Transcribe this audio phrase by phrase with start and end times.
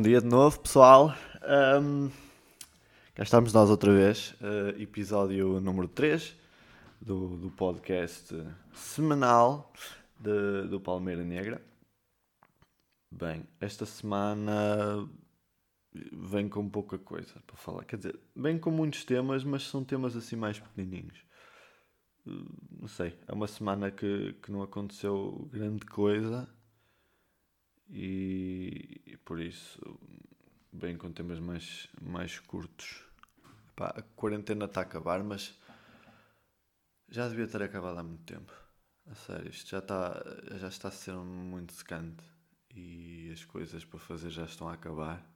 [0.00, 1.14] Bom dia de novo, pessoal.
[1.78, 2.08] Um,
[3.14, 6.34] cá estamos nós outra vez, uh, episódio número 3
[6.98, 8.34] do, do podcast
[8.72, 9.70] semanal
[10.18, 11.60] de, do Palmeira Negra.
[13.12, 15.06] Bem, esta semana
[15.92, 17.84] vem com pouca coisa para falar.
[17.84, 21.18] Quer dizer, vem com muitos temas, mas são temas assim mais pequenininhos.
[22.26, 22.48] Uh,
[22.80, 26.48] não sei, é uma semana que, que não aconteceu grande coisa
[27.90, 29.80] e, e por isso
[30.72, 33.04] bem com temas mais, mais curtos.
[33.74, 35.58] Pá, a quarentena está a acabar, mas
[37.08, 38.52] já devia ter acabado há muito tempo.
[39.06, 40.22] A sério, isto já está,
[40.56, 42.22] já está a ser muito secante
[42.72, 45.26] e as coisas para fazer já estão a acabar.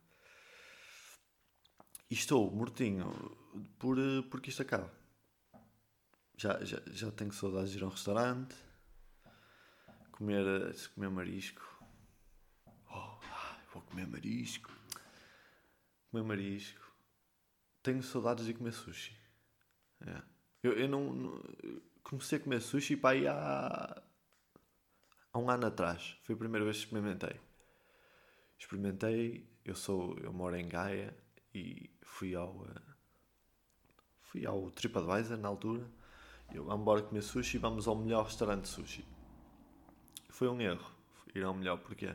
[2.08, 3.10] E estou mortinho
[3.78, 3.96] por,
[4.30, 4.92] porque isto acaba.
[6.36, 8.54] Já, já, já tenho saudades de ir a um restaurante,
[10.12, 10.44] comer,
[10.94, 11.73] comer marisco
[13.74, 14.70] Vou comer marisco.
[16.10, 16.80] Comer marisco.
[17.82, 19.14] Tenho saudades de comer sushi.
[20.00, 20.22] É.
[20.62, 21.42] Eu, eu não, não,
[22.04, 24.02] Comecei a comer sushi para aí há.
[25.32, 26.16] há um ano atrás.
[26.22, 27.40] Foi a primeira vez que experimentei.
[28.58, 29.50] Experimentei.
[29.64, 30.16] Eu sou.
[30.18, 31.16] Eu moro em Gaia
[31.52, 32.64] e fui ao.
[32.66, 32.94] Eh,
[34.20, 35.90] fui ao TripAdvisor na altura.
[36.52, 39.04] Eu, vamos embora comer sushi vamos ao melhor restaurante de sushi.
[40.28, 40.94] Foi um erro
[41.34, 42.14] ir ao melhor, porque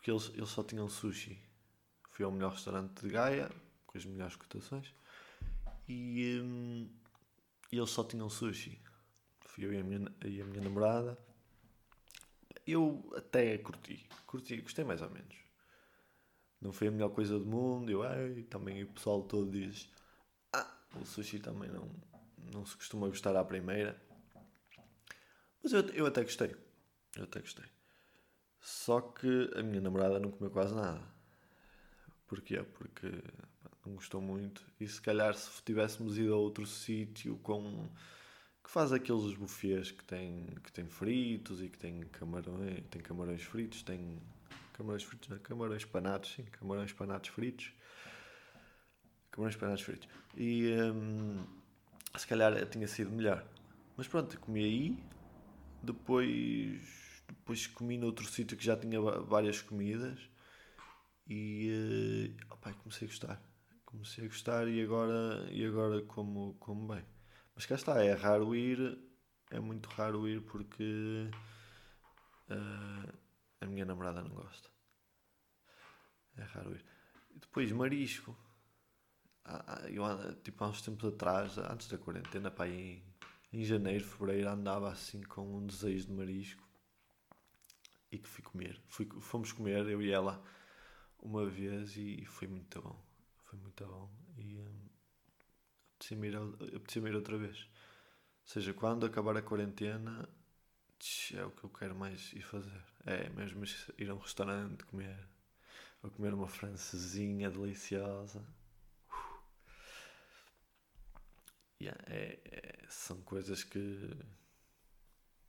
[0.00, 1.38] porque eles, eles só tinham sushi.
[2.08, 3.50] Fui ao melhor restaurante de Gaia,
[3.86, 4.94] com as melhores cotações,
[5.86, 6.90] e, hum,
[7.70, 8.80] eles só tinham sushi.
[9.40, 11.18] Fui eu e a minha, e a minha namorada.
[12.66, 15.36] Eu até curti, curti, gostei mais ou menos.
[16.62, 19.90] Não foi a melhor coisa do mundo, eu, ai, também o pessoal todo diz,
[20.52, 21.90] ah, o sushi também não,
[22.52, 24.00] não se costuma gostar à primeira.
[25.62, 26.56] Mas eu, eu até gostei,
[27.16, 27.79] eu até gostei.
[28.60, 31.02] Só que a minha namorada não comeu quase nada.
[32.26, 32.62] Porquê?
[32.62, 33.10] Porque
[33.84, 34.62] não gostou muito.
[34.78, 37.88] E se calhar se tivéssemos ido a outro sítio com
[38.62, 43.42] que faz aqueles buffets que tem, que tem fritos e que tem camarões, tem camarões
[43.42, 44.20] fritos, tem
[44.74, 47.72] camarões fritos, não, camarões panados, sim, camarões panados fritos.
[49.30, 50.08] Camarões panados fritos.
[50.36, 51.44] E hum,
[52.16, 53.44] se calhar tinha sido melhor.
[53.96, 55.04] Mas pronto, comi aí,
[55.82, 60.18] depois depois comi noutro sítio que já tinha várias comidas
[61.26, 63.42] e uh, opa, comecei a gostar.
[63.84, 67.04] Comecei a gostar e agora, e agora como, como bem.
[67.54, 68.98] Mas cá está, é raro ir,
[69.50, 71.30] é muito raro ir porque
[72.50, 73.18] uh,
[73.60, 74.68] a minha namorada não gosta.
[76.36, 76.84] É raro ir.
[77.34, 78.36] E depois marisco.
[79.88, 83.02] Eu, tipo, há uns tempos atrás, antes da quarentena, pá, em,
[83.52, 86.69] em janeiro, fevereiro, andava assim com um desejo de marisco
[88.10, 88.80] e que fui comer.
[88.88, 90.42] Fui, fomos comer, eu e ela,
[91.18, 93.00] uma vez e foi muito bom.
[93.44, 94.10] Foi muito bom.
[94.38, 94.88] E hum,
[95.94, 97.58] apetecia-me ir, ir outra vez.
[98.42, 100.28] Ou seja, quando acabar a quarentena,
[101.34, 102.82] é o que eu quero mais ir fazer.
[103.06, 103.64] É mesmo
[103.98, 105.28] ir a um restaurante comer.
[106.16, 108.44] Comer uma francesinha deliciosa.
[111.80, 114.10] Yeah, é, é, são coisas que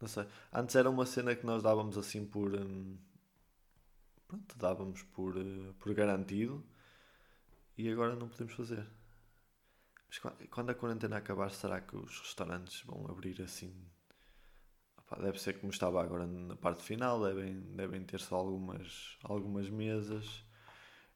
[0.02, 0.26] não sei.
[0.52, 2.54] Antes era uma cena que nós dávamos assim por.
[2.56, 2.98] Hum,
[4.28, 6.64] pronto, dávamos por, uh, por garantido
[7.78, 8.88] e agora não podemos fazer.
[10.08, 10.20] Mas
[10.50, 13.74] quando a quarentena acabar, será que os restaurantes vão abrir assim?
[15.20, 20.46] Deve ser como estava agora na parte final, devem, devem ter só algumas, algumas mesas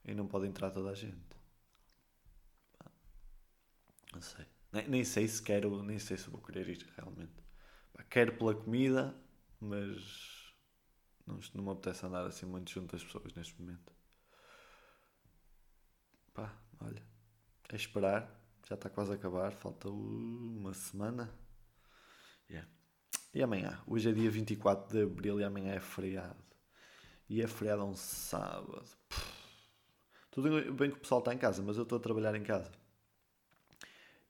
[0.03, 1.35] e não pode entrar toda a gente.
[4.13, 4.46] Não sei.
[4.72, 7.44] Nem, nem sei se quero, nem sei se vou querer ir realmente
[8.03, 9.16] quero pela comida,
[9.59, 10.53] mas
[11.25, 13.93] não, não me apetece andar assim muito junto das pessoas neste momento.
[16.34, 17.02] Pá, olha,
[17.70, 18.29] é esperar,
[18.67, 21.34] já está quase a acabar, falta uma semana.
[22.49, 22.70] Yeah.
[23.34, 23.81] E amanhã?
[23.87, 26.43] Hoje é dia 24 de Abril e amanhã é feriado.
[27.29, 28.87] E é feriado um sábado.
[30.29, 32.72] Tudo bem que o pessoal está em casa, mas eu estou a trabalhar em casa.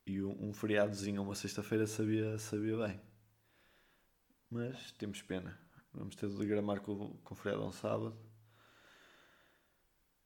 [0.05, 3.14] E um, um feriadozinho, uma sexta-feira, sabia, sabia bem.
[4.49, 5.57] Mas temos pena.
[5.93, 8.15] Vamos ter de digramar com, com o feriado um sábado.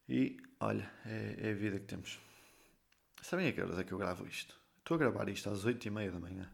[0.07, 2.19] E olha, é, é, a vida que temos.
[3.21, 4.59] Sabem a que horas é que eu gravo isto?
[4.79, 6.51] Estou a gravar isto às 8 e meia da manhã.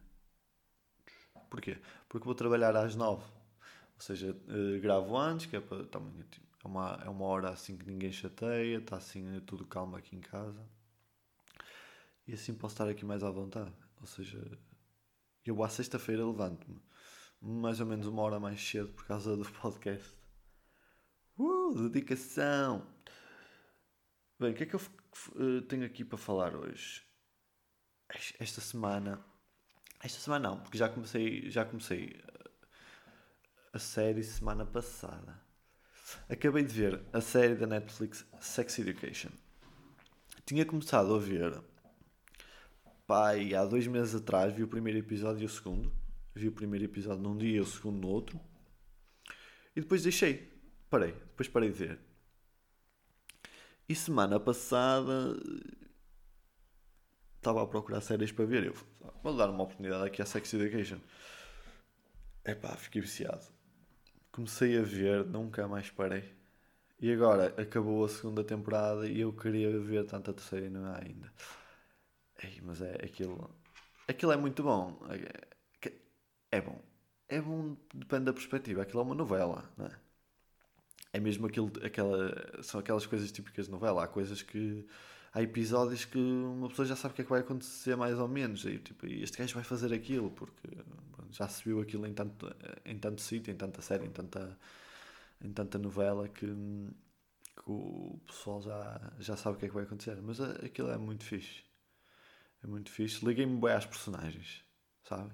[1.50, 1.78] Porquê?
[2.10, 3.24] Porque vou trabalhar às 9.
[3.24, 5.86] Ou seja, uh, gravo antes, que é para.
[5.86, 10.16] Tá, é, uma, é uma hora assim que ninguém chateia, está assim tudo calmo aqui
[10.18, 10.68] em casa.
[12.28, 13.72] E assim posso estar aqui mais à vontade.
[14.02, 14.60] Ou seja,
[15.46, 16.82] eu à sexta-feira levanto-me
[17.46, 20.12] mais ou menos uma hora mais cedo por causa do podcast.
[21.38, 22.88] Uh, dedicação!
[24.40, 24.82] Bem, o que é que eu
[25.36, 27.04] uh, tenho aqui para falar hoje?
[28.40, 29.24] Esta semana.
[30.04, 32.20] Esta semana não, porque já comecei, já comecei
[33.72, 35.40] a série semana passada.
[36.28, 39.30] Acabei de ver a série da Netflix Sex Education.
[40.46, 41.62] Tinha começado a ver.
[43.06, 46.05] Pai, há dois meses atrás vi o primeiro episódio e o segundo.
[46.36, 48.38] Vi o primeiro episódio num dia e o segundo no outro.
[49.74, 50.52] E depois deixei.
[50.90, 51.14] Parei.
[51.14, 52.00] Depois parei de ver.
[53.88, 55.40] E semana passada
[57.38, 58.66] estava a procurar séries para ver.
[58.66, 58.76] Eu
[59.24, 61.00] vou dar uma oportunidade aqui à Sex Education.
[62.44, 63.46] Epá, fiquei viciado.
[64.30, 66.36] Comecei a ver, nunca mais parei.
[67.00, 70.98] E agora acabou a segunda temporada e eu queria ver tanta terceira e não há
[70.98, 71.32] ainda.
[72.44, 73.50] Ei, mas é aquilo.
[74.08, 75.00] Aquilo é muito bom.
[76.56, 76.82] É, bom.
[77.28, 78.82] É bom, depende da perspectiva.
[78.82, 79.92] Aquilo é uma novela, não é?
[81.14, 84.04] É mesmo aquilo, aquela, são aquelas coisas típicas de novela.
[84.04, 84.86] Há coisas que.
[85.34, 88.28] Há episódios que uma pessoa já sabe o que é que vai acontecer mais ou
[88.28, 88.64] menos.
[88.66, 90.70] E, tipo, este gajo vai fazer aquilo porque
[91.32, 92.48] já se viu aquilo em tanto,
[92.86, 94.58] em tanto sítio, em tanta série, em tanta,
[95.42, 99.84] em tanta novela que, que o pessoal já, já sabe o que é que vai
[99.84, 100.22] acontecer.
[100.22, 101.64] Mas aquilo é muito fixe.
[102.64, 103.26] É muito fixe.
[103.26, 104.64] Liguei-me bem às personagens,
[105.04, 105.34] sabe?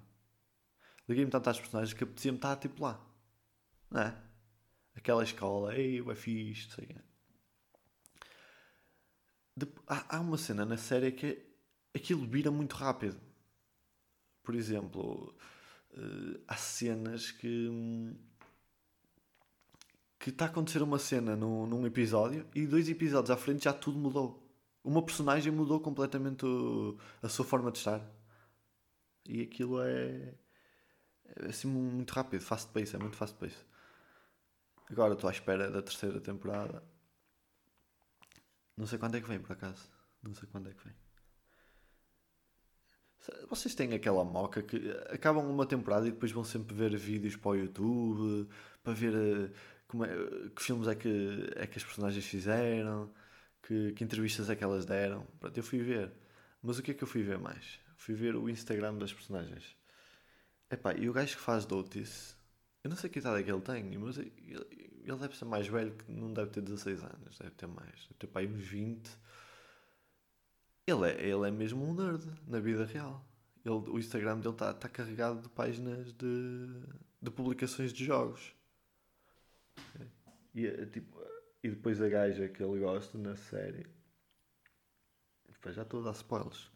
[1.11, 2.99] Liguei-me tanto às personagens que apetecia-me estar tipo lá.
[3.89, 4.17] Não é?
[4.95, 6.95] Aquela escola, ei, é fixe, não sei
[9.55, 11.45] de, há, uma cena na série que
[11.93, 13.19] aquilo vira muito rápido.
[14.43, 15.35] Por exemplo,
[15.91, 17.69] uh, há cenas que.
[20.19, 23.73] que está a acontecer uma cena num, num episódio e dois episódios à frente já
[23.73, 24.39] tudo mudou.
[24.83, 28.01] Uma personagem mudou completamente o, a sua forma de estar.
[29.25, 30.33] E aquilo é.
[31.37, 33.65] É assim muito rápido, fast pace, é muito fast pace.
[34.89, 36.83] Agora estou à espera da terceira temporada.
[38.75, 39.89] Não sei quando é que vem, por acaso.
[40.21, 40.93] Não sei quando é que vem.
[43.49, 47.51] Vocês têm aquela moca que acabam uma temporada e depois vão sempre ver vídeos para
[47.51, 48.49] o YouTube
[48.83, 49.51] para ver eh,
[49.87, 50.09] como é,
[50.55, 53.13] que filmes é que, é que as personagens fizeram,
[53.61, 55.25] que, que entrevistas é que elas deram.
[55.39, 56.11] Pronto, eu fui ver.
[56.63, 57.79] Mas o que é que eu fui ver mais?
[57.95, 59.75] Fui ver o Instagram das personagens.
[60.71, 62.35] Epá, e o gajo que faz Dotis,
[62.83, 64.31] eu não sei que idade é que ele tem, mas ele,
[65.03, 68.31] ele deve ser mais velho, que não deve ter 16 anos, deve ter mais, deve
[68.31, 69.21] ter uns 20
[70.87, 73.25] ele é, ele é mesmo um nerd na vida real.
[73.63, 76.67] Ele, o Instagram dele está tá carregado de páginas de,
[77.21, 78.53] de publicações de jogos.
[80.53, 81.17] E, é, tipo,
[81.63, 83.85] e depois a gaja que ele gosta na série.
[85.47, 86.71] Depois já estou a dar spoilers.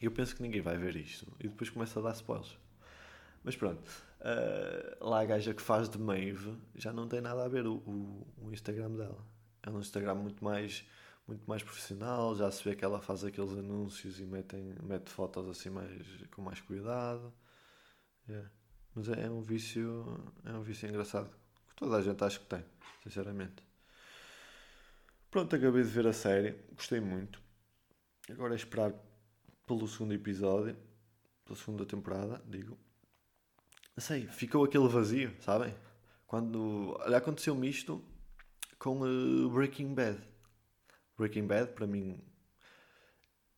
[0.00, 1.30] Eu penso que ninguém vai ver isto.
[1.38, 2.58] E depois começa a dar spoilers.
[3.42, 3.82] Mas pronto.
[4.20, 7.74] Uh, lá a gaja que faz de Maeve já não tem nada a ver o,
[7.76, 9.24] o, o Instagram dela.
[9.62, 10.84] É um Instagram muito mais
[11.28, 15.46] muito mais profissional, já se vê que ela faz aqueles anúncios e metem, mete fotos
[15.46, 15.90] assim mais,
[16.30, 17.32] com mais cuidado.
[18.26, 18.50] Yeah.
[18.94, 20.04] Mas é, é, um vício.
[20.44, 21.30] É um vício engraçado.
[21.68, 22.64] Que toda a gente acha que tem,
[23.02, 23.62] sinceramente.
[25.30, 27.40] Pronto, acabei de ver a série, gostei muito.
[28.30, 28.94] Agora é esperar
[29.66, 30.74] pelo segundo episódio,
[31.44, 32.78] pela segunda temporada, digo.
[33.98, 35.74] Não sei, ficou aquele vazio, sabem?
[36.24, 36.96] Quando.
[37.00, 38.00] Olha, aconteceu-me isto
[38.78, 40.22] com uh, Breaking Bad
[41.16, 42.22] Breaking Bad, para mim,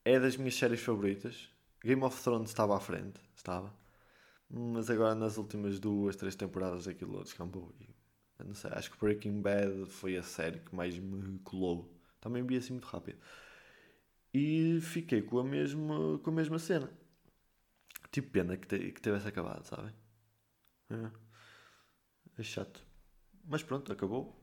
[0.02, 1.50] é das minhas séries favoritas.
[1.84, 3.70] Game of Thrones estava à frente, estava.
[4.48, 7.74] Mas agora nas últimas duas, três temporadas aquilo descambou.
[7.78, 7.94] E,
[8.42, 11.94] não sei, acho que Breaking Bad foi a série que mais me colou.
[12.18, 13.18] Também vi assim muito rápido.
[14.32, 16.90] E fiquei com a mesma, com a mesma cena.
[18.10, 19.92] Tipo pena que, te, que tivesse acabado, sabem?
[20.90, 22.40] É.
[22.40, 22.84] é chato.
[23.44, 24.40] Mas pronto, acabou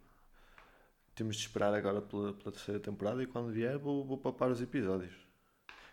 [1.17, 4.61] temos de esperar agora pela, pela, terceira temporada e quando vier vou, vou papar os
[4.61, 5.15] episódios.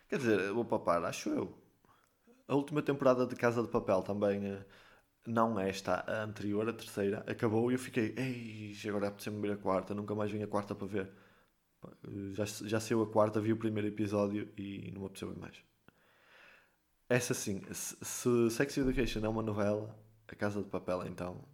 [0.06, 1.58] Quer dizer, vou papar, acho eu.
[2.46, 4.64] A última temporada de Casa de Papel também, eh,
[5.26, 9.52] não esta, a anterior, a terceira, acabou e eu fiquei, ei, agora é preciso ver
[9.52, 11.10] a quarta, nunca mais vim a quarta para ver.
[12.32, 15.56] Já, já saiu a quarta, vi o primeiro episódio e não me apeteceu mais.
[17.08, 19.94] Essa sim, se, se Sex Education é uma novela,
[20.28, 21.44] a Casa de Papel então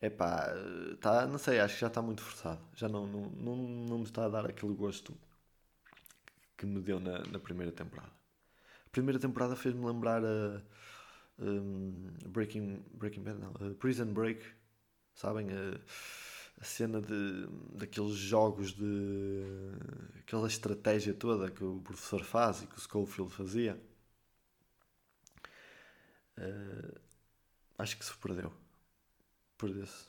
[0.00, 0.54] Epá,
[1.00, 2.60] tá, não sei, acho que já está muito forçado.
[2.74, 5.12] Já não, não, não, não me está a dar aquele gosto
[6.56, 8.12] que me deu na, na primeira temporada.
[8.86, 10.62] A primeira temporada fez-me lembrar a,
[11.38, 14.44] um, Breaking, Breaking Bad, não, a Prison Break,
[15.14, 15.48] sabem?
[15.50, 15.80] A,
[16.60, 19.42] a cena de, daqueles jogos de.
[20.20, 23.80] aquela estratégia toda que o professor faz e que o Schofield fazia.
[26.38, 27.07] Uh,
[27.78, 28.52] acho que se perdeu
[29.58, 30.06] perdesse.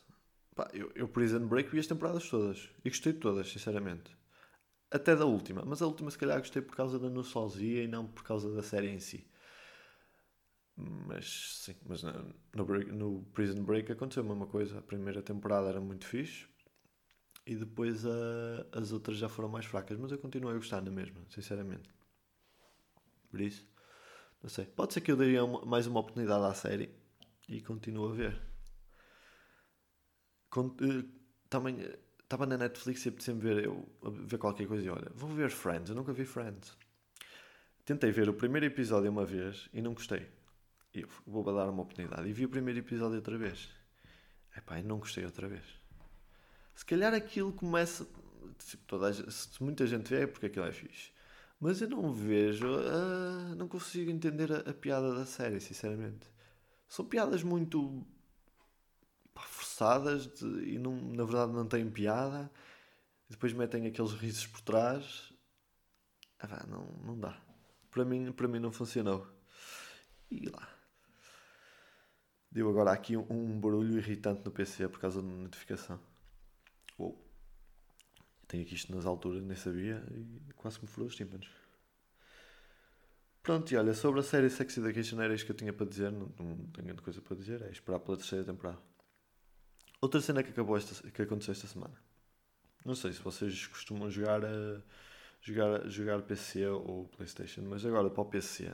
[0.55, 4.15] Pá, eu, eu Prison Break vi as temporadas todas e gostei de todas, sinceramente.
[4.91, 8.07] até da última, mas a última se calhar gostei por causa da nostalgia e não
[8.07, 9.27] por causa da série em si.
[10.75, 14.79] Mas sim, mas no, no, no Prison Break aconteceu a mesma coisa.
[14.79, 16.47] A primeira temporada era muito fixe
[17.45, 20.91] e depois a, as outras já foram mais fracas, mas eu continuo a gostar na
[20.91, 21.89] mesma, sinceramente.
[23.29, 23.67] Por isso,
[24.41, 24.65] não sei.
[24.65, 26.98] Pode ser que eu daria uma, mais uma oportunidade à série
[27.49, 28.41] e continuo a ver.
[30.55, 31.03] Uh,
[31.49, 31.77] também
[32.23, 35.89] estava na Netflix e sempre ver, eu, ver qualquer coisa e olha, vou ver Friends,
[35.89, 36.77] eu nunca vi Friends.
[37.83, 40.27] Tentei ver o primeiro episódio uma vez e não gostei.
[40.93, 42.29] Eu vou dar uma oportunidade.
[42.29, 43.69] E vi o primeiro episódio outra vez.
[44.55, 45.63] Epá, e não gostei outra vez.
[46.75, 48.07] Se calhar aquilo começa.
[48.87, 51.11] Toda a, se muita gente vê é porque aquilo é fixe.
[51.59, 52.67] Mas eu não vejo.
[52.67, 56.27] Uh, não consigo entender a, a, piada da série, sinceramente.
[56.89, 58.05] São piadas muito.
[59.33, 62.51] Pá, forçadas de, e não, na verdade não têm piada.
[63.29, 65.31] E depois metem aqueles risos por trás.
[66.39, 67.39] Ah, não, não dá.
[67.91, 69.27] Para mim, para mim não funcionou.
[70.31, 70.67] E lá.
[72.51, 75.99] Deu agora aqui um, um barulho irritante no PC por causa da notificação.
[76.97, 77.23] Uou.
[78.47, 81.47] Tenho aqui isto nas alturas, nem sabia, e quase me furou os tímpanos.
[83.41, 86.11] Pronto, e olha, sobre a série Sex Education era isto que eu tinha para dizer,
[86.11, 88.79] não, não tenho grande coisa para dizer, é esperar pela terceira temporada.
[90.01, 91.95] Outra cena que, acabou esta, que aconteceu esta semana.
[92.85, 94.81] Não sei se vocês costumam jogar, a,
[95.41, 98.73] jogar, jogar PC ou Playstation, mas agora para o PC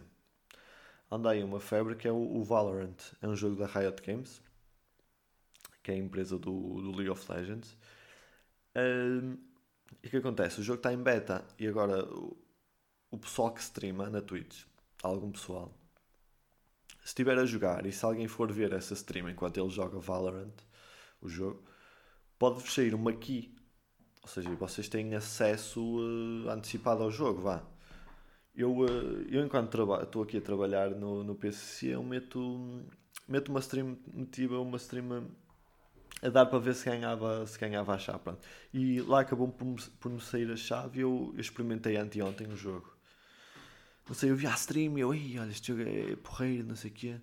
[1.09, 2.97] anda aí uma febre que é o, o Valorant.
[3.21, 4.41] É um jogo da Riot Games,
[5.81, 7.77] que é a empresa do, do League of Legends.
[8.75, 9.37] Um,
[10.03, 10.59] e o que acontece?
[10.59, 12.05] O jogo está em beta e agora
[13.15, 14.63] o, pessoal que streama na Twitch,
[15.01, 15.73] algum pessoal,
[16.99, 20.53] se estiver a jogar e se alguém for ver essa stream enquanto ele joga Valorant,
[21.21, 21.63] o jogo,
[22.37, 23.55] pode-vos sair uma key.
[24.21, 27.63] Ou seja, vocês têm acesso uh, antecipado ao jogo, vá.
[28.55, 32.83] Eu, uh, eu enquanto estou aqui a trabalhar no, no PC, eu meto,
[33.27, 35.27] meto uma stream, metiva uma stream
[36.21, 38.19] a dar para ver se ganhava, se ganhava a chave.
[38.19, 38.39] Pronto.
[38.73, 42.55] E lá acabou por, por me sair a chave e eu, eu experimentei anteontem o
[42.55, 42.94] jogo.
[44.13, 46.93] Sei, eu vi a stream e eu, olha, este jogo é porreiro, não sei o
[46.93, 47.21] quê.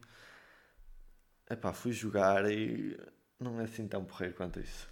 [1.48, 2.98] Epá, fui jogar e
[3.38, 4.88] não é assim tão porreiro quanto isso.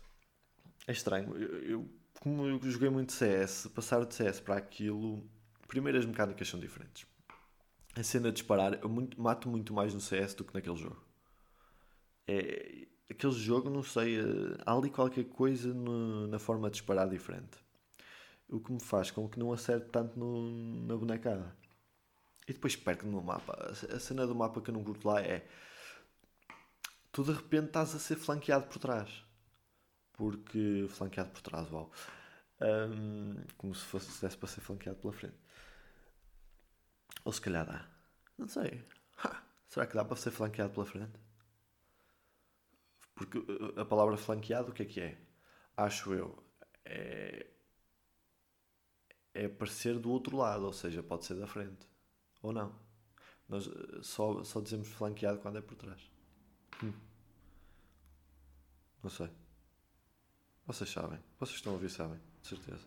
[0.86, 1.36] É estranho.
[1.36, 1.88] Eu, eu,
[2.20, 5.28] como eu joguei muito CS, passar de CS para aquilo,
[5.66, 7.06] primeiro as mecânicas são diferentes.
[7.96, 11.02] A cena de disparar, eu muito, mato muito mais no CS do que naquele jogo.
[12.26, 17.08] É, aquele jogo, não sei, eh, há ali qualquer coisa no, na forma de disparar
[17.08, 17.58] diferente.
[18.48, 21.56] O que me faz com que não acerte tanto no, na bonecada.
[22.50, 23.52] E depois perco no mapa.
[23.94, 25.46] A cena do mapa que eu não curto lá é.
[27.12, 29.24] Tu de repente estás a ser flanqueado por trás.
[30.14, 30.84] Porque.
[30.88, 31.92] Flanqueado por trás, uau.
[32.60, 35.36] Um, como se fosse se desse para ser flanqueado pela frente.
[37.24, 37.88] Ou se calhar dá.
[38.36, 38.84] Não sei.
[39.18, 41.20] Ha, será que dá para ser flanqueado pela frente?
[43.14, 43.38] Porque
[43.76, 45.18] a palavra flanqueado, o que é que é?
[45.76, 46.44] Acho eu.
[46.84, 47.46] É,
[49.34, 51.88] é aparecer do outro lado, ou seja, pode ser da frente.
[52.42, 52.74] Ou não.
[53.48, 56.00] Nós uh, só, só dizemos flanqueado quando é por trás.
[56.82, 56.92] Hum.
[59.02, 59.30] Não sei.
[60.66, 61.18] Vocês sabem.
[61.38, 62.20] Vocês estão a ouvir, sabem.
[62.42, 62.86] De certeza.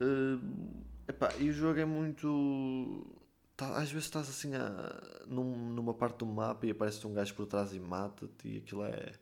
[0.00, 3.20] Uh, epá, e o jogo é muito
[3.60, 7.34] tá, às vezes estás assim a, num, numa parte do mapa e aparece um gajo
[7.34, 9.12] por trás e mata-te e aquilo é,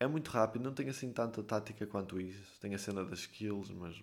[0.00, 2.58] é muito rápido, não tem assim tanta tática quanto isso.
[2.60, 4.02] Tem a cena das kills, mas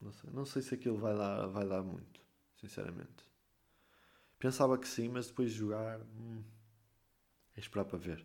[0.00, 2.20] não sei, não sei se aquilo vai dar, vai dar muito,
[2.68, 3.24] sinceramente.
[4.38, 6.42] Pensava que sim, mas depois de jogar, hum,
[7.56, 8.24] é esperar para ver.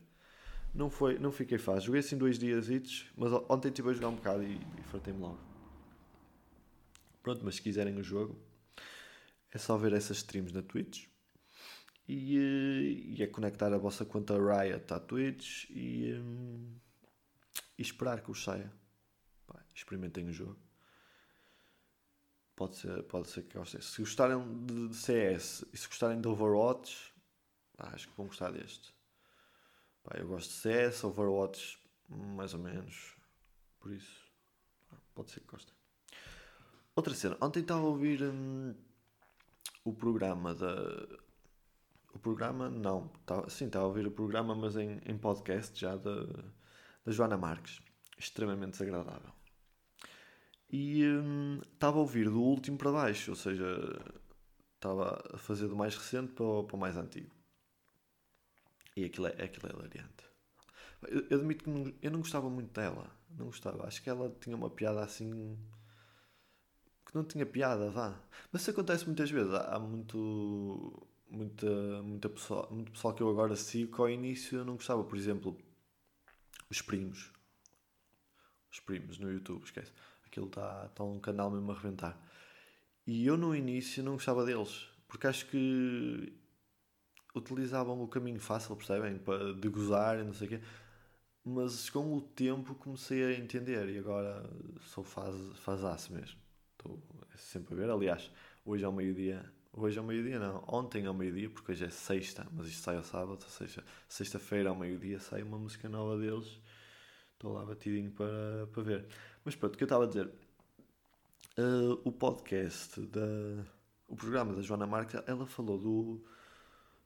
[0.74, 1.88] Não, foi, não fiquei fácil.
[1.88, 2.68] Joguei assim dois dias,
[3.16, 5.40] mas ontem estive a jogar um bocado e, e fartei-me logo.
[7.24, 8.38] Pronto, mas se quiserem o jogo,
[9.52, 11.08] é só ver essas streams na Twitch
[12.08, 16.76] e, eh, e é conectar a vossa conta Riot à Twitch e, um,
[17.78, 18.72] e esperar que os saia.
[19.46, 20.58] Pá, experimentem o jogo.
[22.62, 23.82] Pode ser, pode ser que gostem.
[23.82, 27.12] Se gostarem de CS e se gostarem de Overwatch,
[27.76, 28.94] acho que vão gostar deste.
[30.04, 33.16] Pá, eu gosto de CS, Overwatch, mais ou menos.
[33.80, 34.32] Por isso,
[35.16, 35.74] pode ser que gostem.
[36.96, 38.22] Outra cena, ontem estava a ouvir.
[38.22, 38.76] Hum,
[39.84, 41.08] o programa da.
[42.14, 43.08] O programa, não.
[43.26, 46.26] Tá, sim, estava a ouvir o programa, mas em, em podcast já da,
[47.04, 47.82] da Joana Marques.
[48.20, 49.41] Extremamente desagradável.
[50.72, 53.66] E hum, estava a ouvir do último para baixo, ou seja,
[54.76, 57.30] estava a fazer do mais recente para o, para o mais antigo.
[58.96, 60.26] E aquilo é, aquilo é hilariante.
[61.08, 63.10] Eu, eu admito que não, eu não gostava muito dela.
[63.38, 63.88] Não gostava.
[63.88, 65.58] Acho que ela tinha uma piada assim
[67.06, 68.18] que não tinha piada, vá.
[68.52, 69.54] Mas isso acontece muitas vezes.
[69.54, 74.76] Há, muito, muita, muita pessoa, muito pessoal que eu agora sigo ao início eu não
[74.76, 75.04] gostava.
[75.04, 75.58] Por exemplo,
[76.70, 77.32] os primos.
[78.72, 79.92] Os primos no YouTube, esquece.
[80.32, 82.18] Aquilo está tá um canal mesmo a reventar.
[83.06, 84.88] E eu no início não gostava deles.
[85.06, 86.34] Porque acho que
[87.36, 89.20] utilizavam o caminho fácil, percebem?
[89.60, 90.62] De gozar e não sei o quê.
[91.44, 96.40] Mas com o tempo comecei a entender e agora sou faz, fazaço mesmo.
[96.72, 96.98] Estou
[97.36, 97.90] sempre a ver.
[97.90, 98.32] Aliás,
[98.66, 99.44] hoje ao meio-dia.
[99.74, 103.04] Hoje ao meio-dia não, ontem ao meio-dia, porque hoje é sexta, mas isto sai ao
[103.04, 106.60] sábado, ou seja, sexta-feira ao meio-dia sai uma música nova deles.
[107.34, 109.08] Estou lá batidinho para, para ver.
[109.44, 110.32] Mas pronto, o que eu estava a dizer.
[111.58, 113.66] Uh, o podcast da.
[114.08, 116.26] O programa da Joana Marques, ela falou do,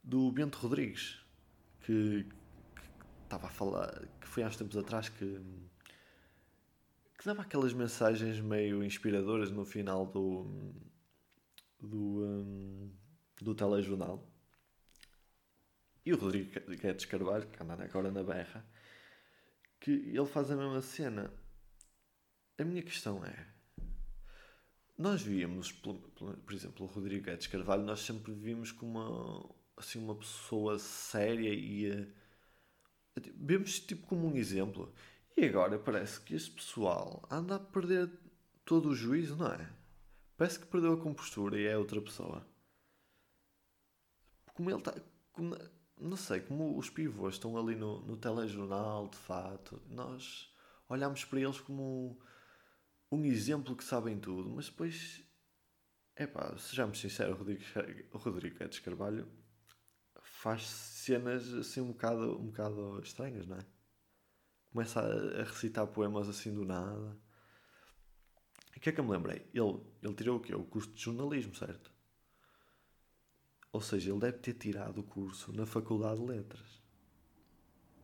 [0.03, 1.23] do Bento Rodrigues,
[1.81, 2.27] que,
[3.23, 5.39] estava a falar, que foi há uns tempos atrás que
[7.17, 10.73] que dava aquelas mensagens meio inspiradoras no final do
[11.79, 12.93] do, um,
[13.41, 14.27] do telejornal.
[16.05, 18.65] E o Rodrigo Guedes Carvalho, que anda agora na berra,
[19.79, 21.33] que ele faz a mesma cena.
[22.57, 23.47] A minha questão é:
[24.97, 30.15] nós víamos, por exemplo, o Rodrigo Guedes Carvalho, nós sempre vimos como uma, assim, uma
[30.15, 31.87] pessoa séria e.
[31.91, 32.07] Eh,
[33.35, 34.93] vemos tipo como um exemplo.
[35.35, 38.09] E agora parece que este pessoal anda a perder
[38.63, 39.69] todo o juízo, não é?
[40.37, 42.47] Parece que perdeu a compostura e é outra pessoa.
[44.53, 44.95] Como ele está.
[45.99, 50.53] Não sei, como os pivôs estão ali no, no telejornal, de fato, nós
[50.87, 52.17] olhamos para eles como
[53.15, 55.23] um, exemplo que sabem tudo, mas depois.
[56.15, 57.63] É pá, sejamos sinceros, o Rodrigo,
[58.13, 59.27] o Rodrigo Edes Carvalho
[60.21, 63.65] faz cenas assim um bocado, um bocado estranhas, não é?
[64.75, 67.17] começa a, a recitar poemas assim do nada.
[68.75, 69.49] O que é que eu me lembrei?
[69.53, 70.53] Ele, ele tirou o quê?
[70.53, 71.89] O curso de jornalismo, certo?
[73.71, 76.83] Ou seja, ele deve ter tirado o curso na Faculdade de Letras.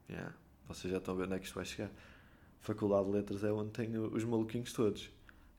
[0.10, 0.34] Yeah.
[0.65, 1.91] Vocês já estão ver onde é que isto vai chegar.
[2.62, 5.12] Faculdade de Letras é onde tenho os maluquinhos todos.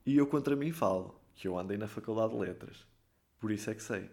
[0.06, 2.86] E eu contra mim falo que eu andei na Faculdade de Letras.
[3.38, 4.10] Por isso é que sei.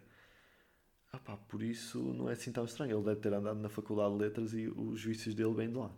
[1.12, 2.97] Ah pá, por isso não é assim tão estranho.
[2.97, 5.91] Ele deve ter andado na Faculdade de Letras e os vícios dele vêm de lá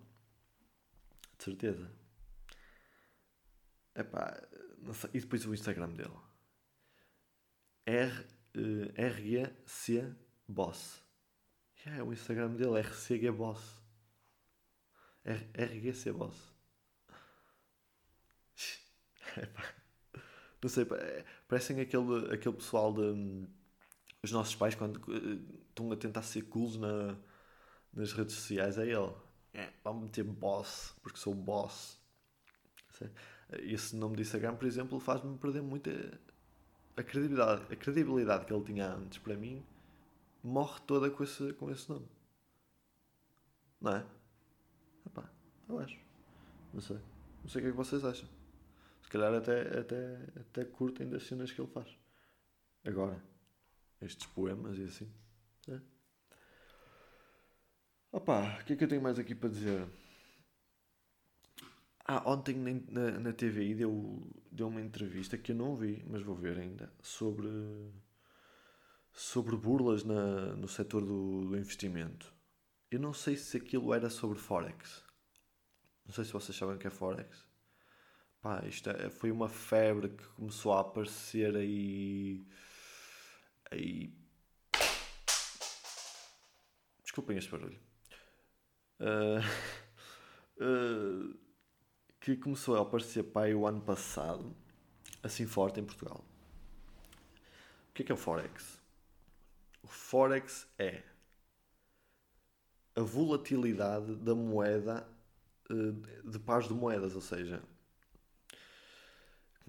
[1.42, 1.92] de certeza.
[3.96, 4.42] Epá,
[4.78, 5.10] não sei.
[5.14, 6.14] E depois o Instagram dele.
[7.86, 8.26] R,
[8.56, 10.16] uh, RGC
[10.48, 11.04] Boss.
[11.84, 13.82] Yeah, é o Instagram dele, RCG Boss.
[15.26, 16.51] R, RGC Boss.
[20.62, 23.02] Não sei, é, parecem aquele, aquele pessoal de.
[23.02, 23.48] Um,
[24.24, 27.18] os nossos pais quando uh, estão a tentar ser cools na,
[27.92, 28.78] nas redes sociais.
[28.78, 29.12] É ele
[29.54, 32.00] é, vamos meter boss, porque sou boss.
[33.52, 35.90] Esse nome de Instagram, por exemplo, faz-me perder muito
[36.96, 39.66] a credibilidade, a credibilidade que ele tinha antes para mim
[40.44, 42.08] morre toda com esse, com esse nome.
[43.80, 44.06] Não é?
[45.06, 45.30] Epá,
[45.68, 46.00] eu acho.
[46.74, 46.98] Não sei.
[47.44, 48.30] Não sei o que é que vocês acham.
[49.12, 52.00] Calhar até, até, até curtem das cenas que ele faz.
[52.86, 53.22] Agora.
[54.02, 55.14] Estes poemas e assim.
[55.68, 55.82] É.
[58.10, 59.86] Opa, o que é que eu tenho mais aqui para dizer?
[62.06, 62.56] Ah, ontem
[62.90, 66.92] na, na TVI deu, deu uma entrevista que eu não vi, mas vou ver ainda,
[67.02, 67.50] sobre,
[69.12, 72.34] sobre burlas na, no setor do, do investimento.
[72.90, 75.04] Eu não sei se aquilo era sobre Forex.
[76.06, 77.51] Não sei se vocês sabem o que é Forex.
[78.42, 82.46] Pá, isto é, foi uma febre que começou a aparecer aí.
[83.72, 84.14] aí.
[87.04, 87.80] Desculpem este barulho
[89.02, 89.42] uh,
[92.20, 94.56] que começou a aparecer pai o ano passado,
[95.24, 96.24] assim forte em Portugal.
[97.90, 98.80] O que é que é o Forex?
[99.84, 101.04] O Forex é
[102.96, 105.08] a volatilidade da moeda
[105.70, 107.62] uh, de pares de moedas, ou seja,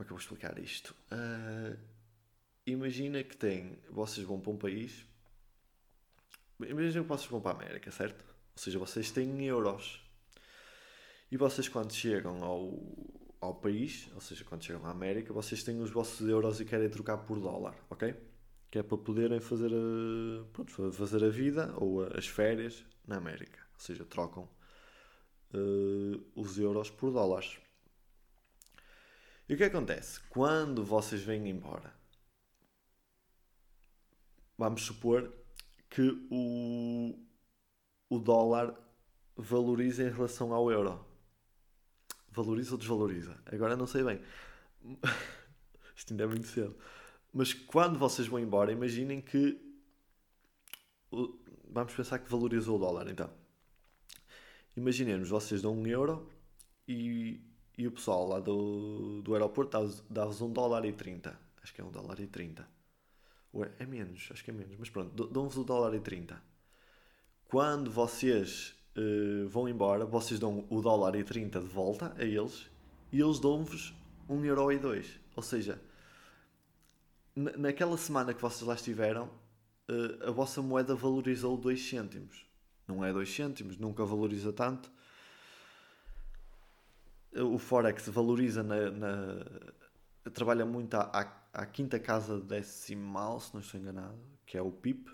[0.02, 0.94] como é que eu vou explicar isto?
[1.12, 1.78] Uh,
[2.66, 5.06] imagina que tem, vocês vão para um país,
[6.60, 8.24] imagina que vocês vão para a América, certo?
[8.24, 10.00] Ou seja, vocês têm euros.
[11.30, 12.78] E vocês, quando chegam ao,
[13.40, 16.90] ao país, ou seja, quando chegam à América, vocês têm os vossos euros e querem
[16.90, 18.14] trocar por dólar, ok?
[18.70, 23.60] Que é para poderem fazer a, pronto, fazer a vida ou as férias na América.
[23.74, 24.48] Ou seja, trocam
[25.54, 27.61] uh, os euros por dólares.
[29.52, 30.18] E o que acontece?
[30.30, 31.92] Quando vocês vêm embora,
[34.56, 35.30] vamos supor
[35.90, 37.18] que o,
[38.08, 38.74] o dólar
[39.36, 41.04] valoriza em relação ao euro.
[42.30, 43.38] Valoriza ou desvaloriza?
[43.44, 44.22] Agora não sei bem.
[45.94, 46.74] Isto ainda é muito cedo.
[47.30, 49.60] Mas quando vocês vão embora, imaginem que.
[51.68, 53.30] Vamos pensar que valorizou o dólar, então.
[54.74, 56.26] Imaginemos, vocês dão um euro
[56.88, 57.51] e,
[57.82, 59.76] e o pessoal lá do, do aeroporto
[60.08, 61.36] dá-vos um dólar e 30.
[61.60, 62.66] Acho que é um dólar e 30.
[63.52, 64.76] Ou é, menos, acho que é menos.
[64.78, 66.40] Mas pronto, dão-vos o dólar e 30.
[67.44, 72.70] Quando vocês uh, vão embora, vocês dão o dólar e 30 de volta a eles
[73.10, 73.92] e eles dão-vos
[74.28, 75.20] um euro e 2.
[75.34, 75.82] Ou seja,
[77.34, 82.46] naquela semana que vocês lá estiveram, uh, a vossa moeda valorizou 2 cêntimos.
[82.86, 84.88] Não é 2 cêntimos, nunca valoriza tanto.
[87.34, 89.44] O Forex valoriza na, na
[90.30, 94.70] trabalha muito à, à, à, quinta casa decimal, se não estou enganado, que é o
[94.70, 95.10] PIP,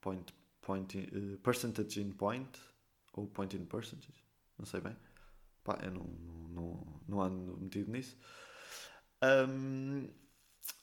[0.00, 2.58] point, point in, uh, percentage in point,
[3.12, 4.24] ou point in percentage,
[4.58, 4.96] não sei bem.
[5.64, 6.04] Pá, eu não,
[6.50, 8.16] não, não ando metido nisso.
[9.48, 10.08] Um,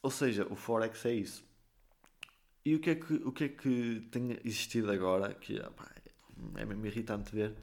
[0.02, 1.46] ou seja, o Forex é isso.
[2.66, 5.90] E o que é que, o que, é que tem existido agora, que pá,
[6.56, 7.56] é mesmo irritante ver,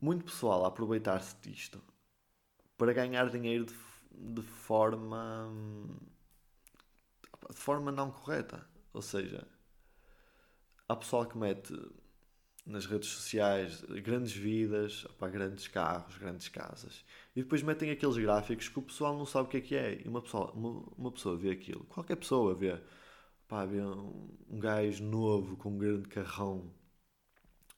[0.00, 1.82] muito pessoal a aproveitar-se disto
[2.76, 3.74] para ganhar dinheiro de,
[4.12, 5.52] de forma
[7.50, 8.66] de forma não correta.
[8.92, 9.46] Ou seja,
[10.88, 11.74] há pessoal que mete
[12.66, 17.04] nas redes sociais grandes vidas, opa, grandes carros, grandes casas.
[17.36, 20.02] E depois metem aqueles gráficos que o pessoal não sabe o que é que é.
[20.04, 21.84] E uma pessoa, uma, uma pessoa vê aquilo.
[21.84, 22.80] Qualquer pessoa vê.
[23.48, 26.72] Pá, vê um, um gajo novo com um grande carrão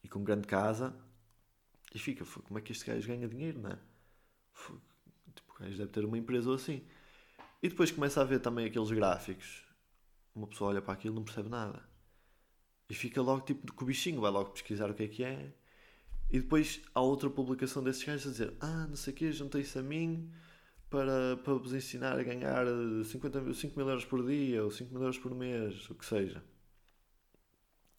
[0.03, 0.95] e com grande casa
[1.95, 3.79] e fica, como é que este gajo ganha dinheiro, não é?
[5.35, 6.83] Tipo, o gajo deve ter uma empresa assim.
[7.63, 9.65] E depois começa a ver também aqueles gráficos.
[10.35, 11.83] Uma pessoa olha para aquilo e não percebe nada
[12.89, 15.53] e fica logo tipo com o bichinho, vai logo pesquisar o que é que é.
[16.31, 19.79] E depois há outra publicação desses gajos a dizer: Ah, não sei o quê, juntei-se
[19.79, 20.33] a mim
[20.91, 22.67] para, para vos ensinar a ganhar
[23.05, 26.07] 50 mil, 5 mil euros por dia ou 5 mil euros por mês, o que
[26.07, 26.43] seja.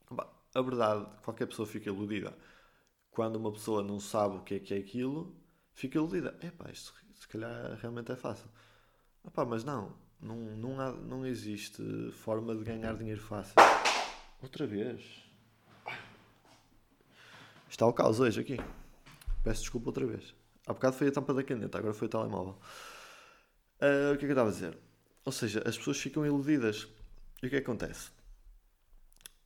[0.09, 2.37] Bah, a verdade, qualquer pessoa fica iludida.
[3.11, 5.35] Quando uma pessoa não sabe o que é que é aquilo,
[5.77, 6.35] fica iludida.
[6.41, 8.49] É pá, isto se calhar realmente é fácil.
[9.23, 13.53] Ah, mas não, não, não, há, não existe forma de ganhar dinheiro fácil.
[14.41, 15.23] Outra vez.
[17.69, 18.57] Está o caos hoje aqui.
[19.43, 20.33] Peço desculpa outra vez.
[20.65, 22.57] Há bocado foi a tampa da caneta, agora foi o telemóvel.
[23.79, 24.77] Uh, o que é que eu estava a dizer?
[25.23, 26.87] Ou seja, as pessoas ficam iludidas.
[27.41, 28.09] E o que é que acontece?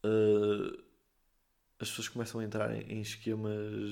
[0.05, 0.81] Uh,
[1.77, 3.91] as pessoas começam a entrar em, em esquemas,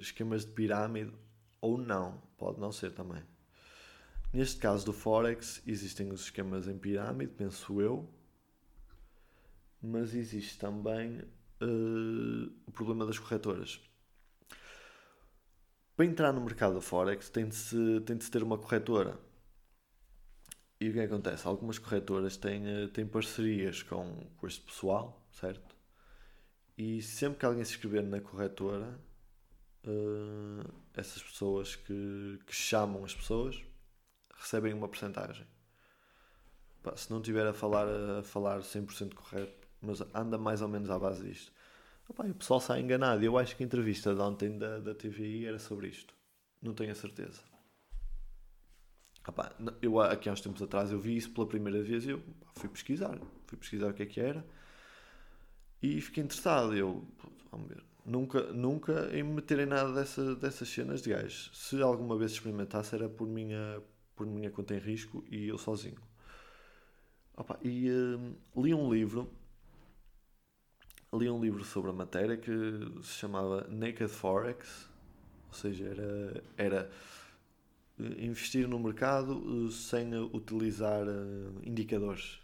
[0.00, 1.12] esquemas de pirâmide
[1.60, 2.22] ou não.
[2.36, 3.22] Pode não ser também.
[4.32, 8.08] Neste caso do Forex, existem os esquemas em pirâmide, penso eu,
[9.82, 11.18] mas existe também
[11.60, 13.80] uh, o problema das corretoras.
[15.96, 19.18] Para entrar no mercado da Forex tem de se, tem de se ter uma corretora.
[20.80, 21.46] E o que, é acontece?
[21.46, 25.76] Algumas corretoras têm, eh, têm parcerias com, com este pessoal, certo?
[26.78, 28.98] E sempre que alguém se inscrever na corretora,
[29.84, 33.62] uh, essas pessoas que, que chamam as pessoas
[34.36, 35.46] recebem uma porcentagem.
[36.96, 37.86] Se não estiver a falar,
[38.18, 41.52] a falar 100% correto, mas anda mais ou menos à base disto.
[42.08, 43.22] Opa, o pessoal sai enganado.
[43.22, 46.14] Eu acho que a entrevista de ontem da, da TVI era sobre isto.
[46.60, 47.42] Não tenho a certeza.
[49.28, 52.22] Opa, eu aqui há uns tempos atrás eu vi isso pela primeira vez e eu
[52.54, 53.18] fui pesquisar.
[53.46, 54.44] Fui pesquisar o que é que era
[55.82, 56.74] e fiquei interessado.
[56.74, 57.06] Eu,
[57.50, 57.89] vamos ver.
[58.04, 61.50] Nunca, nunca em nada dessa, dessas cenas de gajos.
[61.54, 63.82] Se alguma vez experimentasse era por minha,
[64.16, 66.00] por minha conta em risco e eu sozinho.
[67.36, 69.30] Opa, e uh, li um livro
[71.12, 72.52] li um livro sobre a matéria que
[73.02, 74.88] se chamava Naked Forex,
[75.48, 76.90] ou seja, era, era
[77.98, 82.40] eh, investir no mercado eh, sem utilizar eh, indicadores.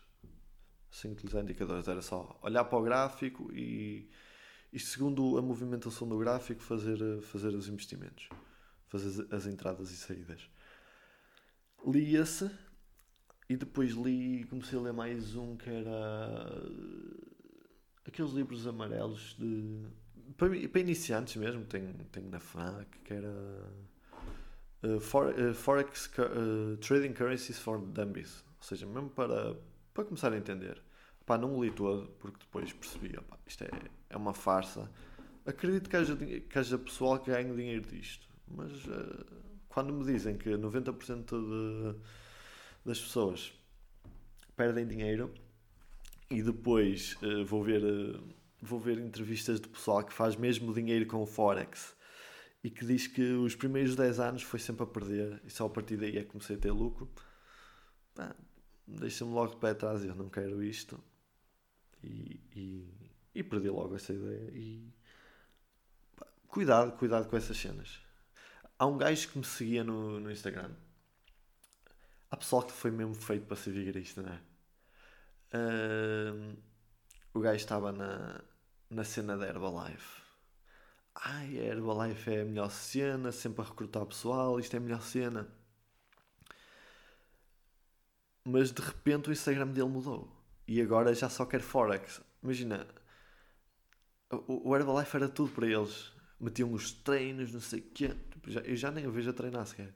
[0.91, 4.09] Sem utilizar indicadores, era só olhar para o gráfico e,
[4.77, 8.29] e segundo a movimentação do gráfico, fazer, fazer os investimentos,
[8.89, 10.51] fazer as entradas e saídas.
[11.87, 12.51] Li esse
[13.49, 16.63] e depois li, comecei a ler mais um que era
[18.07, 19.83] aqueles livros amarelos de.
[20.37, 23.33] Para, para iniciantes mesmo, tem, tem na FNAC, que era.
[24.83, 28.45] Uh, for, uh, Forex uh, Trading Currencies for Dummies.
[28.59, 29.57] Ou seja, mesmo para,
[29.95, 30.83] para começar a entender.
[31.25, 33.71] Pá, não li todo, porque depois percebi, isto é,
[34.09, 34.91] é uma farsa.
[35.45, 38.71] Acredito que haja, que haja pessoal que ganhe dinheiro disto, mas
[39.69, 41.99] quando me dizem que 90% de,
[42.85, 43.53] das pessoas
[44.57, 45.33] perdem dinheiro,
[46.31, 48.21] e depois uh, vou ver uh,
[48.61, 51.95] vou ver entrevistas de pessoal que faz mesmo dinheiro com o Forex
[52.65, 55.71] e que diz que os primeiros 10 anos foi sempre a perder e só a
[55.71, 57.09] partir daí é que comecei a ter lucro.
[58.87, 60.99] deixa-me logo de pé atrás, eu não quero isto.
[62.03, 62.41] E,
[63.37, 64.51] e perdi logo essa ideia.
[64.55, 64.91] E
[66.49, 68.01] cuidado, cuidado com essas cenas.
[68.79, 70.75] Há um gajo que me seguia no, no Instagram.
[72.31, 74.41] Há pessoal que foi mesmo feito para ser vigarista, não é?
[75.55, 76.57] Uh,
[77.35, 78.43] o gajo estava na,
[78.89, 80.23] na cena da Herbalife.
[81.15, 85.03] Ai, a Herbalife é a melhor cena, sempre a recrutar pessoal, isto é a melhor
[85.03, 85.47] cena.
[88.45, 90.33] Mas de repente o Instagram dele mudou.
[90.67, 92.23] E agora já só quer Forex.
[92.43, 92.87] Imagina,
[94.31, 96.13] o, Herbalife era tudo para eles.
[96.39, 98.09] Metiam os treinos, não sei o quê.
[98.31, 99.95] Tipo, eu já nem o vejo a treinar sequer.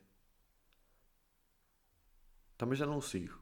[2.56, 3.38] Também já não o sigo.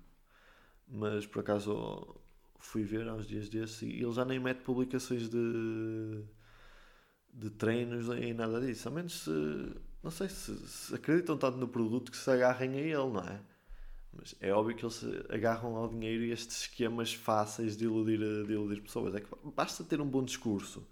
[0.87, 2.17] Mas por acaso
[2.59, 6.25] fui ver há uns dias desses e ele já nem mete publicações de,
[7.33, 8.89] de treinos nem nada disso.
[8.89, 9.31] A menos se,
[10.03, 13.41] não sei, se, se acreditam tanto no produto que se agarrem a ele, não é?
[14.13, 18.53] Mas é óbvio que eles agarram ao dinheiro e estes esquemas fáceis de iludir, de
[18.53, 19.15] iludir pessoas.
[19.15, 20.87] É que basta ter um bom discurso,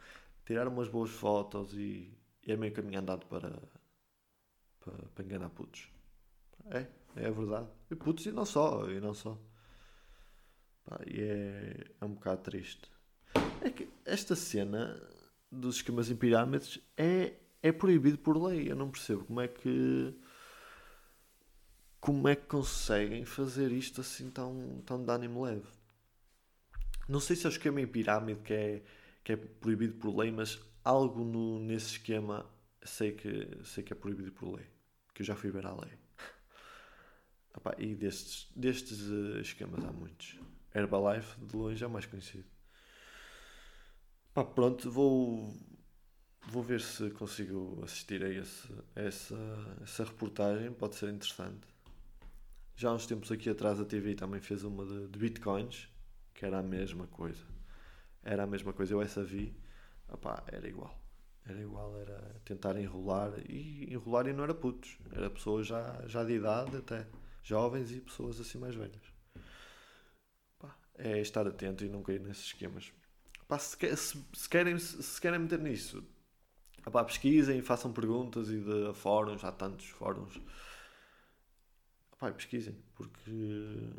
[0.45, 2.13] tirar umas boas fotos e,
[2.47, 3.51] e é meio caminho andado para,
[4.81, 5.89] para, para enganar putos.
[6.71, 7.69] É, é a verdade.
[7.91, 9.39] E putos e não só, e não só.
[10.85, 12.91] Pá, e é, é um bocado triste.
[13.61, 15.01] É que esta cena
[15.51, 18.71] dos esquemas em pirâmides é, é proibido por lei.
[18.71, 20.15] Eu não percebo como é que
[22.07, 25.67] como é que conseguem fazer isto assim tão, tão de ânimo leve.
[27.09, 28.83] Não sei se é o esquema em pirâmide que é,
[29.25, 32.49] que é proibido por lei, mas algo no, nesse esquema
[32.81, 34.65] sei que, sei que é proibido por lei.
[35.13, 35.99] Que eu já fui ver a lei.
[37.57, 40.39] Epá, e destes, destes uh, esquemas há muitos.
[40.73, 42.47] Herbalife, de longe, é o mais conhecido.
[44.33, 45.53] Pá, pronto, vou,
[46.47, 51.75] vou ver se consigo assistir a, esse, a essa, essa reportagem, pode ser interessante.
[52.77, 55.89] Já há uns tempos aqui atrás a TV também fez uma de, de bitcoins,
[56.35, 57.43] que era a mesma coisa.
[58.23, 59.57] Era a mesma coisa, eu essa vi,
[60.09, 61.01] opá, era igual.
[61.45, 66.25] Era igual, era tentar enrolar, e enrolar e não era putos, era pessoas já, já
[66.25, 67.07] de idade até,
[67.43, 69.17] jovens e pessoas assim mais velhas
[70.99, 72.93] é estar atento e não cair nesses esquemas.
[73.49, 76.03] Pá, se, se, se, querem, se querem meter nisso,
[76.91, 80.41] pá, pesquisem, façam perguntas e de fóruns, há tantos fóruns.
[82.19, 83.91] Pá, pesquisem, porque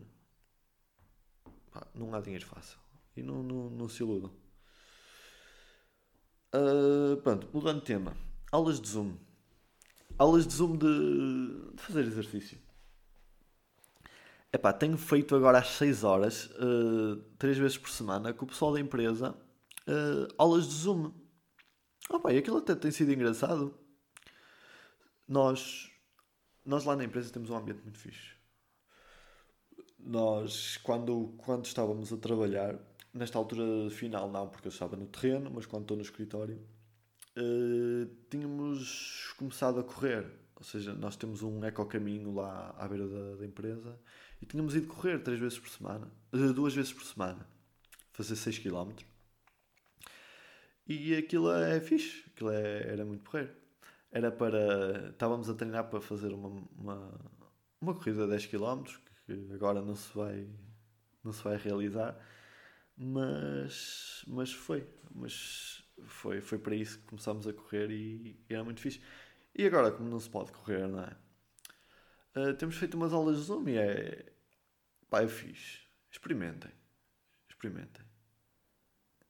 [1.71, 2.79] pá, não há dinheiro fácil.
[3.15, 4.31] E não, não, não se iludam.
[6.53, 8.15] Uh, pronto, mudando de tema.
[8.51, 9.17] Aulas de Zoom.
[10.17, 12.59] Aulas de Zoom de, de fazer exercício.
[14.51, 18.73] Epá, tenho feito agora às 6 horas, uh, 3 vezes por semana, com o pessoal
[18.73, 19.31] da empresa,
[19.87, 21.11] uh, aulas de Zoom.
[22.09, 23.77] Opa, e aquilo até tem sido engraçado.
[25.27, 25.91] Nós,
[26.67, 28.35] nós lá na empresa temos um ambiente muito fixe.
[29.97, 32.77] Nós, quando, quando estávamos a trabalhar,
[33.13, 36.61] nesta altura final não, porque eu estava no terreno, mas quando estou no escritório,
[37.37, 40.25] uh, tínhamos começado a correr.
[40.55, 43.97] Ou seja, nós temos um ecocaminho lá à beira da, da empresa
[44.41, 47.47] e tínhamos ido correr três vezes por semana, eh, duas vezes por semana,
[48.11, 48.91] fazer 6 km.
[50.87, 53.53] E aquilo é fixe, aquilo é, era muito porreiro.
[54.11, 55.09] Era para.
[55.09, 57.31] Estávamos a treinar para fazer uma, uma,
[57.81, 58.83] uma corrida de 10 km,
[59.25, 60.47] que agora não se vai,
[61.23, 62.17] não se vai realizar,
[62.95, 64.87] mas, mas foi.
[65.13, 69.01] Mas foi, foi para isso que começámos a correr e, e era muito fixe.
[69.55, 71.17] E agora, como não se pode correr, não é?
[72.35, 74.31] Uh, temos feito umas aulas de Zoom e é.
[75.09, 75.87] Pá, eu fiz.
[76.11, 76.71] Experimentem.
[77.49, 78.05] Experimentem.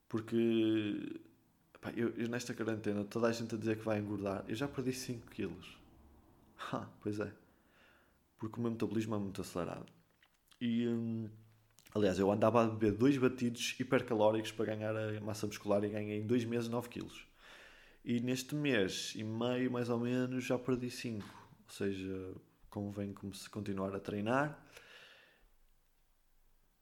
[0.09, 1.21] Porque.
[1.81, 4.43] Pá, eu, eu, nesta quarentena, toda a gente a dizer que vai engordar.
[4.47, 5.77] Eu já perdi 5 quilos.
[6.73, 7.31] Ah, pois é.
[8.39, 9.85] Porque o meu metabolismo é muito acelerado.
[10.59, 10.87] E.
[10.87, 11.29] Hum,
[11.93, 16.19] aliás, eu andava a beber dois batidos hipercalóricos para ganhar a massa muscular e ganhei
[16.19, 17.27] em 2 meses 9 quilos.
[18.03, 21.23] E neste mês e meio, mais ou menos, já perdi 5.
[21.67, 22.33] Ou seja,
[22.69, 23.13] convém
[23.51, 24.59] continuar a treinar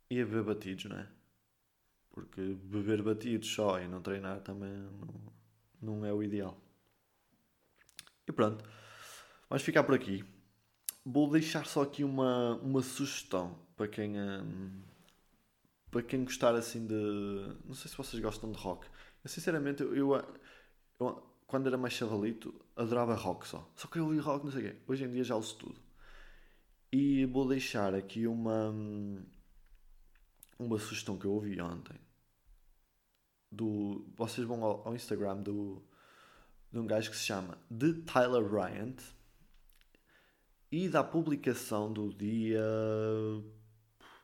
[0.10, 1.08] e a beber batidos, não é?
[2.16, 4.72] Porque beber batidos só e não treinar também
[5.82, 6.58] não, não é o ideal.
[8.26, 8.64] E pronto,
[9.50, 10.24] vamos ficar por aqui.
[11.06, 14.82] Vou deixar só aqui uma, uma sugestão para quem, hum,
[15.92, 16.96] para quem gostar assim de.
[17.66, 18.88] Não sei se vocês gostam de rock.
[19.22, 20.38] Eu sinceramente, eu, eu,
[21.02, 23.70] eu quando era mais chavalito, adorava rock só.
[23.76, 24.78] Só que eu ouvi rock, não sei o quê.
[24.88, 25.82] Hoje em dia já ouço tudo.
[26.94, 28.74] E vou deixar aqui uma,
[30.58, 32.05] uma sugestão que eu ouvi ontem.
[33.56, 35.82] Do, vocês vão ao, ao Instagram do,
[36.72, 38.98] de um gajo que se chama The Tyler Bryant
[40.72, 42.62] e da publicação do dia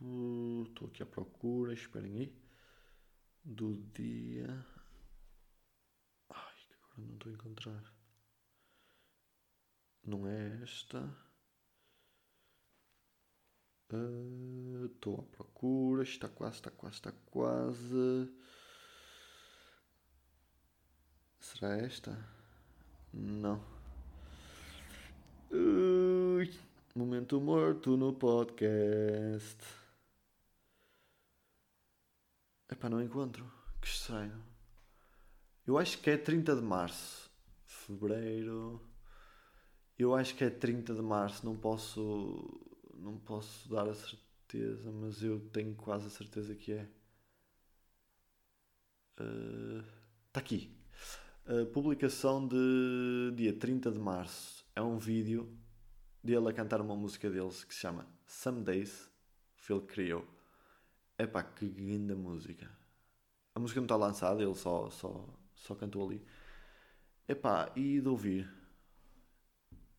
[0.02, 2.42] Estou aqui à procura, esperem aí.
[3.44, 4.66] Do dia.
[6.30, 7.94] Ai, que agora não estou a encontrar.
[10.04, 11.16] Não é esta.
[14.86, 16.02] Estou uh, à procura.
[16.02, 18.34] Está quase, está quase, está quase.
[21.42, 22.16] Será esta?
[23.12, 23.60] Não.
[25.50, 26.54] Ui,
[26.96, 29.58] momento morto no podcast.
[32.72, 33.52] Epá, não encontro.
[33.82, 34.40] Que estranho.
[35.66, 37.32] Eu acho que é 30 de março.
[37.66, 38.80] Fevereiro.
[39.98, 41.44] Eu acho que é 30 de março.
[41.44, 42.62] Não posso.
[42.94, 46.88] Não posso dar a certeza, mas eu tenho quase a certeza que é.
[49.18, 50.81] Está uh, aqui.
[51.74, 54.66] Publicação de dia 30 de março.
[54.76, 55.52] É um vídeo
[56.24, 59.10] dele a cantar uma música deles que se chama Some Days.
[59.56, 60.26] Phil criou.
[61.18, 62.70] Epá, que linda música.
[63.54, 66.26] A música não está lançada, ele só, só, só cantou ali.
[67.28, 68.50] Epá, e de ouvir.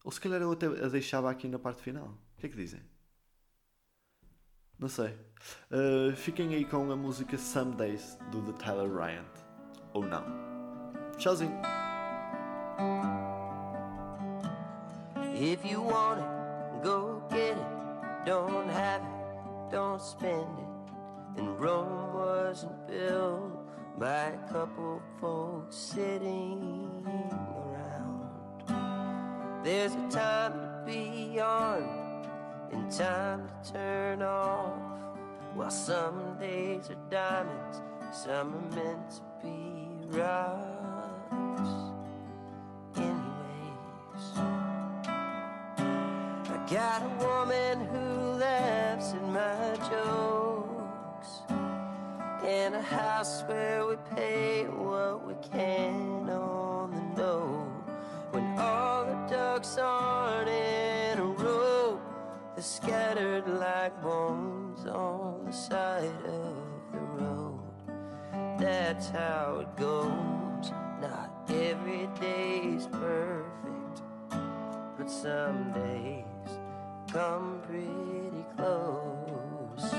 [0.05, 2.19] Ou se calhar eu até a deixava aqui na parte final.
[2.37, 2.83] O que é que dizem?
[4.79, 5.17] Não sei.
[5.71, 9.25] Uh, fiquem aí com a música Some Days do The Tyler Ryan.
[9.93, 10.52] Ou não.
[11.19, 11.63] Tchauzinho.
[15.35, 17.67] If you want it, go get it.
[18.25, 20.69] Don't have it, don't spend it.
[21.37, 23.59] And Rome wasn't built
[23.99, 28.29] by a couple folks sitting around.
[29.65, 31.83] There's a time to be on
[32.73, 34.79] and time to turn off.
[35.55, 40.72] While some days are diamonds, some are meant to be rocks.
[46.73, 51.43] Got a woman who laughs at my jokes
[52.49, 57.85] in a house where we pay what we can on the note.
[58.31, 62.01] When all the ducks aren't in a row,
[62.55, 66.57] they're scattered like bones on the side of
[66.91, 67.61] the road.
[68.59, 70.73] That's how it goes.
[71.03, 74.01] Not every day's perfect,
[74.97, 76.32] but some days
[77.13, 79.91] come pretty close.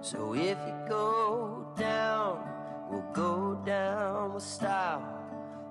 [0.00, 2.38] So if you go down,
[2.88, 5.02] we'll go down with style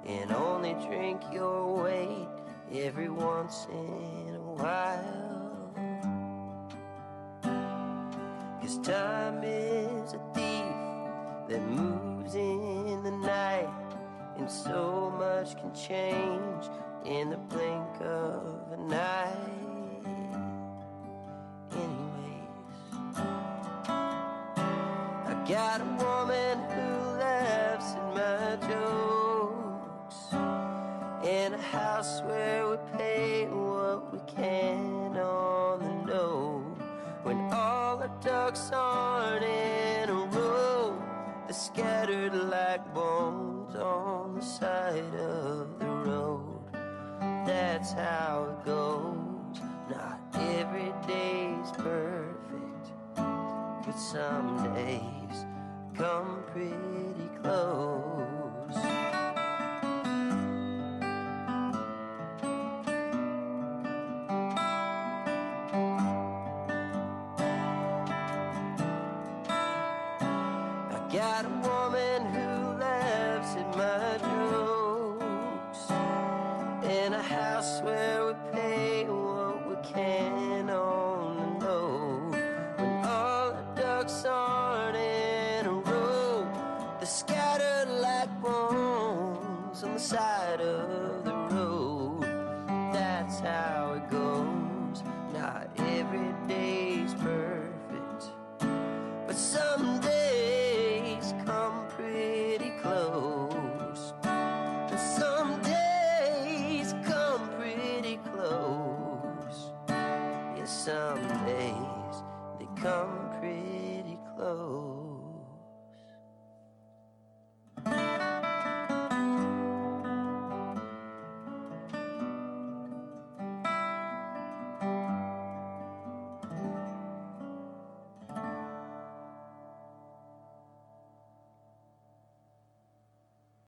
[0.05, 2.27] and only drink your weight
[2.73, 5.71] every once in a while.
[8.61, 9.82] Cause time is
[11.53, 13.69] that moves in the night,
[14.37, 16.65] and so much can change
[17.05, 19.62] in the blink of an eye.
[44.63, 46.63] Side of the road
[47.45, 52.85] That's how it goes Not every day's perfect
[53.85, 55.45] But some days
[55.95, 58.77] come pretty close.
[70.89, 71.62] I got